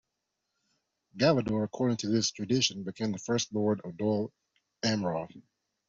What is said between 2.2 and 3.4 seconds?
tradition, became the